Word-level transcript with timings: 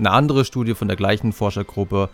eine 0.00 0.10
andere 0.10 0.44
Studie 0.44 0.74
von 0.74 0.88
der 0.88 0.96
gleichen 0.96 1.32
Forschergruppe, 1.32 2.08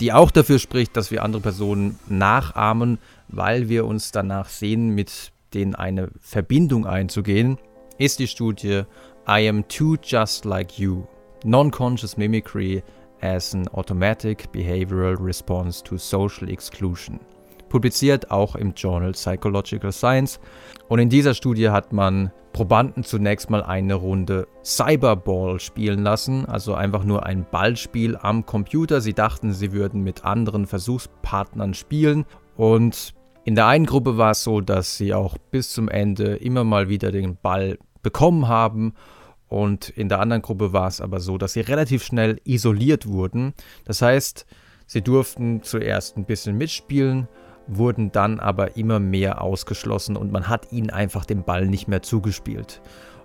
die 0.00 0.12
auch 0.12 0.30
dafür 0.30 0.58
spricht, 0.58 0.96
dass 0.96 1.10
wir 1.10 1.24
andere 1.24 1.42
Personen 1.42 1.98
nachahmen, 2.08 2.98
weil 3.28 3.68
wir 3.68 3.86
uns 3.86 4.12
danach 4.12 4.48
sehen, 4.48 4.94
mit 4.94 5.32
denen 5.54 5.74
eine 5.74 6.10
Verbindung 6.20 6.86
einzugehen, 6.86 7.58
ist 7.98 8.18
die 8.18 8.28
Studie 8.28 8.82
I 9.28 9.48
am 9.48 9.66
too 9.68 9.96
just 10.02 10.44
like 10.44 10.78
you. 10.78 11.04
Non-conscious 11.44 12.16
mimicry 12.16 12.82
as 13.20 13.54
an 13.54 13.68
automatic 13.68 14.50
behavioral 14.52 15.16
response 15.16 15.82
to 15.82 15.96
social 15.96 16.48
exclusion. 16.48 17.20
Publiziert 17.68 18.30
auch 18.30 18.54
im 18.54 18.72
Journal 18.74 19.12
Psychological 19.12 19.92
Science. 19.92 20.40
Und 20.88 20.98
in 20.98 21.08
dieser 21.08 21.34
Studie 21.34 21.70
hat 21.70 21.92
man 21.92 22.32
Probanden 22.52 23.04
zunächst 23.04 23.50
mal 23.50 23.62
eine 23.62 23.94
Runde 23.94 24.48
Cyberball 24.64 25.60
spielen 25.60 26.02
lassen, 26.02 26.46
also 26.46 26.74
einfach 26.74 27.04
nur 27.04 27.26
ein 27.26 27.46
Ballspiel 27.50 28.16
am 28.16 28.46
Computer. 28.46 29.00
Sie 29.00 29.14
dachten, 29.14 29.52
sie 29.52 29.72
würden 29.72 30.02
mit 30.02 30.24
anderen 30.24 30.66
Versuchspartnern 30.66 31.74
spielen. 31.74 32.24
Und 32.56 33.14
in 33.44 33.54
der 33.54 33.66
einen 33.66 33.86
Gruppe 33.86 34.16
war 34.16 34.32
es 34.32 34.42
so, 34.42 34.60
dass 34.60 34.96
sie 34.96 35.14
auch 35.14 35.36
bis 35.50 35.72
zum 35.72 35.88
Ende 35.88 36.36
immer 36.36 36.64
mal 36.64 36.88
wieder 36.88 37.12
den 37.12 37.36
Ball 37.36 37.78
bekommen 38.02 38.48
haben 38.48 38.94
und 39.48 39.88
in 39.88 40.08
der 40.08 40.20
anderen 40.20 40.42
Gruppe 40.42 40.72
war 40.72 40.88
es 40.88 41.00
aber 41.00 41.20
so, 41.20 41.38
dass 41.38 41.54
sie 41.54 41.60
relativ 41.60 42.04
schnell 42.04 42.40
isoliert 42.44 43.06
wurden. 43.06 43.54
Das 43.84 44.02
heißt, 44.02 44.46
sie 44.86 45.02
durften 45.02 45.62
zuerst 45.62 46.16
ein 46.16 46.26
bisschen 46.26 46.56
mitspielen, 46.56 47.28
wurden 47.68 48.10
dann 48.10 48.40
aber 48.40 48.76
immer 48.76 48.98
mehr 48.98 49.42
ausgeschlossen 49.42 50.16
und 50.16 50.32
man 50.32 50.48
hat 50.48 50.72
ihnen 50.72 50.90
einfach 50.90 51.24
den 51.24 51.44
Ball 51.44 51.66
nicht 51.66 51.86
mehr 51.86 52.02
zugespielt. 52.02 52.80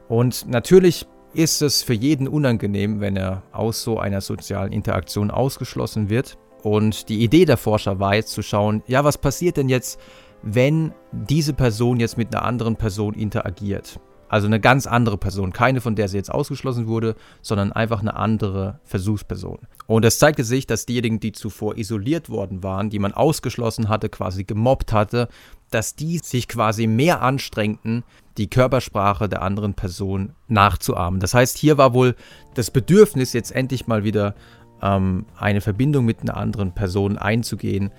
Und 0.07 0.47
natürlich 0.47 1.07
ist 1.33 1.61
es 1.61 1.81
für 1.81 1.93
jeden 1.93 2.27
unangenehm, 2.27 2.99
wenn 2.99 3.15
er 3.15 3.41
aus 3.51 3.81
so 3.81 3.97
einer 3.97 4.21
sozialen 4.21 4.71
Interaktion 4.71 5.31
ausgeschlossen 5.31 6.09
wird. 6.09 6.37
Und 6.61 7.09
die 7.09 7.23
Idee 7.23 7.45
der 7.45 7.57
Forscher 7.57 7.99
war 7.99 8.15
jetzt 8.15 8.33
zu 8.33 8.41
schauen, 8.41 8.83
ja, 8.87 9.03
was 9.03 9.17
passiert 9.17 9.57
denn 9.57 9.69
jetzt, 9.69 9.99
wenn 10.43 10.93
diese 11.11 11.53
Person 11.53 11.99
jetzt 11.99 12.17
mit 12.17 12.33
einer 12.33 12.45
anderen 12.45 12.75
Person 12.75 13.13
interagiert? 13.13 13.99
Also 14.29 14.47
eine 14.47 14.59
ganz 14.59 14.87
andere 14.87 15.17
Person, 15.17 15.53
keine 15.53 15.81
von 15.81 15.95
der 15.95 16.07
sie 16.07 16.17
jetzt 16.17 16.31
ausgeschlossen 16.31 16.87
wurde, 16.87 17.15
sondern 17.41 17.71
einfach 17.71 18.01
eine 18.01 18.15
andere 18.15 18.79
Versuchsperson. 18.83 19.59
Und 19.85 20.05
es 20.05 20.17
zeigte 20.19 20.43
sich, 20.43 20.65
dass 20.65 20.85
diejenigen, 20.85 21.19
die 21.19 21.33
zuvor 21.33 21.77
isoliert 21.77 22.29
worden 22.29 22.63
waren, 22.63 22.89
die 22.89 22.99
man 22.99 23.13
ausgeschlossen 23.13 23.89
hatte, 23.89 24.09
quasi 24.09 24.43
gemobbt 24.43 24.93
hatte, 24.93 25.27
dass 25.69 25.95
die 25.95 26.19
sich 26.19 26.47
quasi 26.47 26.87
mehr 26.87 27.21
anstrengten, 27.21 28.03
die 28.37 28.49
Körpersprache 28.49 29.29
der 29.29 29.41
anderen 29.41 29.73
Person 29.73 30.33
nachzuahmen. 30.47 31.19
Das 31.19 31.33
heißt, 31.33 31.57
hier 31.57 31.77
war 31.77 31.93
wohl 31.93 32.15
das 32.55 32.71
Bedürfnis, 32.71 33.33
jetzt 33.33 33.51
endlich 33.51 33.87
mal 33.87 34.03
wieder 34.03 34.35
ähm, 34.81 35.25
eine 35.37 35.61
Verbindung 35.61 36.05
mit 36.05 36.21
einer 36.21 36.37
anderen 36.37 36.73
Person 36.73 37.17
einzugehen, 37.17 37.91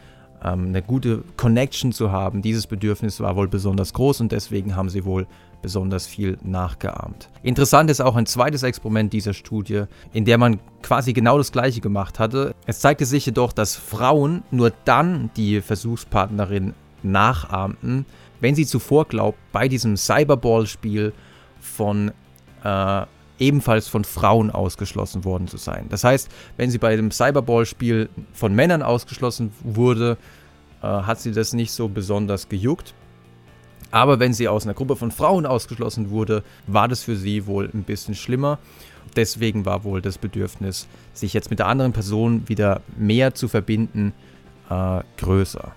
ähm, 0.44 0.68
eine 0.68 0.82
gute 0.82 1.24
Connection 1.36 1.92
zu 1.92 2.12
haben. 2.12 2.42
Dieses 2.42 2.66
Bedürfnis 2.66 3.20
war 3.20 3.36
wohl 3.36 3.48
besonders 3.48 3.92
groß 3.92 4.20
und 4.20 4.32
deswegen 4.32 4.76
haben 4.76 4.90
sie 4.90 5.04
wohl 5.04 5.26
besonders 5.62 6.06
viel 6.06 6.36
nachgeahmt. 6.42 7.30
Interessant 7.42 7.90
ist 7.90 8.02
auch 8.02 8.16
ein 8.16 8.26
zweites 8.26 8.62
Experiment 8.62 9.12
dieser 9.14 9.32
Studie, 9.32 9.84
in 10.12 10.26
der 10.26 10.36
man 10.36 10.60
quasi 10.82 11.14
genau 11.14 11.38
das 11.38 11.52
gleiche 11.52 11.80
gemacht 11.80 12.18
hatte. 12.18 12.54
Es 12.66 12.80
zeigte 12.80 13.06
sich 13.06 13.24
jedoch, 13.24 13.52
dass 13.52 13.74
Frauen 13.74 14.42
nur 14.50 14.72
dann 14.84 15.30
die 15.36 15.62
Versuchspartnerin 15.62 16.74
nachahmten, 17.02 18.04
wenn 18.40 18.54
sie 18.54 18.66
zuvor 18.66 19.06
glaubt, 19.06 19.38
bei 19.52 19.68
diesem 19.68 19.96
Cyberball-Spiel 19.96 21.14
von 21.60 22.12
äh, 22.62 23.06
ebenfalls 23.38 23.88
von 23.88 24.04
Frauen 24.04 24.50
ausgeschlossen 24.50 25.24
worden 25.24 25.48
zu 25.48 25.56
sein. 25.56 25.86
Das 25.88 26.04
heißt, 26.04 26.28
wenn 26.56 26.70
sie 26.70 26.78
bei 26.78 26.96
dem 26.96 27.10
Cyberball-Spiel 27.10 28.08
von 28.32 28.54
Männern 28.54 28.82
ausgeschlossen 28.82 29.52
wurde, 29.62 30.16
äh, 30.82 30.86
hat 30.86 31.20
sie 31.20 31.32
das 31.32 31.52
nicht 31.52 31.72
so 31.72 31.88
besonders 31.88 32.48
gejuckt. 32.48 32.94
Aber 33.90 34.18
wenn 34.18 34.32
sie 34.32 34.48
aus 34.48 34.64
einer 34.64 34.74
Gruppe 34.74 34.96
von 34.96 35.10
Frauen 35.10 35.46
ausgeschlossen 35.46 36.10
wurde, 36.10 36.42
war 36.66 36.88
das 36.88 37.02
für 37.02 37.16
sie 37.16 37.46
wohl 37.46 37.70
ein 37.72 37.84
bisschen 37.84 38.14
schlimmer. 38.14 38.58
Deswegen 39.14 39.64
war 39.64 39.84
wohl 39.84 40.02
das 40.02 40.18
Bedürfnis, 40.18 40.88
sich 41.12 41.32
jetzt 41.32 41.50
mit 41.50 41.60
der 41.60 41.68
anderen 41.68 41.92
Person 41.92 42.48
wieder 42.48 42.80
mehr 42.96 43.34
zu 43.34 43.46
verbinden, 43.48 44.12
äh, 44.68 45.00
größer. 45.18 45.72